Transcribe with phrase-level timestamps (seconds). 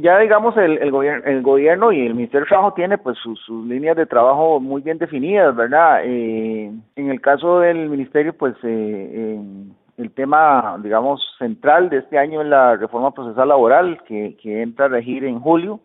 [0.00, 3.38] Ya digamos el, el, gobierno, el gobierno y el Ministerio de Trabajo tiene pues sus,
[3.66, 6.00] líneas de trabajo muy bien definidas, ¿verdad?
[6.04, 9.38] Eh, en el caso del Ministerio pues eh,
[9.98, 14.86] el tema digamos central de este año es la reforma procesal laboral que, que entra
[14.86, 15.80] a regir en julio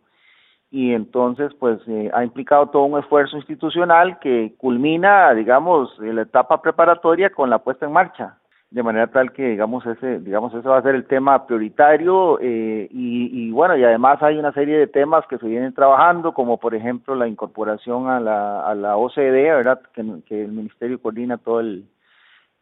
[0.72, 6.62] y entonces pues eh, ha implicado todo un esfuerzo institucional que culmina digamos la etapa
[6.62, 8.38] preparatoria con la puesta en marcha
[8.72, 12.88] de manera tal que digamos ese digamos ese va a ser el tema prioritario eh,
[12.92, 16.58] y, y, bueno y además hay una serie de temas que se vienen trabajando como
[16.58, 21.38] por ejemplo la incorporación a la, a la OCDE verdad que, que el ministerio coordina
[21.38, 21.86] todo el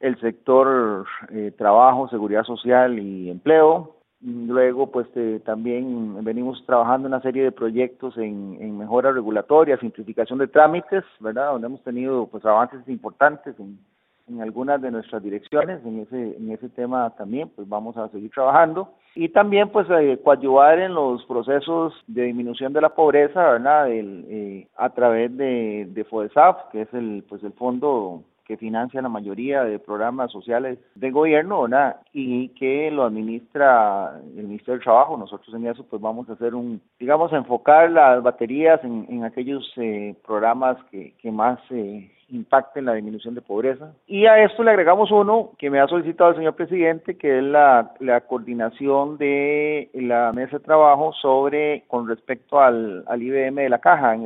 [0.03, 3.95] el sector eh, trabajo seguridad social y empleo.
[4.19, 10.39] Luego pues eh, también venimos trabajando una serie de proyectos en, en mejora regulatoria simplificación
[10.39, 13.79] de trámites verdad donde hemos tenido pues avances importantes en
[14.27, 18.31] en algunas de nuestras direcciones, en ese, en ese tema también, pues vamos a seguir
[18.31, 18.93] trabajando.
[19.15, 23.91] Y también, pues, eh, coadyuvar en los procesos de disminución de la pobreza, ¿verdad?
[23.91, 29.01] El, eh, a través de, de FODESAF, que es el, pues, el fondo que financia
[29.01, 31.97] la mayoría de programas sociales del gobierno, ¿verdad?
[32.13, 35.17] Y que lo administra el Ministerio del Trabajo.
[35.17, 39.71] Nosotros en eso pues vamos a hacer un, digamos, enfocar las baterías en, en aquellos
[39.77, 43.93] eh, programas que, que más eh, impacten la disminución de pobreza.
[44.07, 47.43] Y a esto le agregamos uno que me ha solicitado el señor presidente, que es
[47.43, 53.69] la, la coordinación de la mesa de trabajo sobre, con respecto al, al IBM de
[53.69, 54.13] la caja.
[54.15, 54.25] En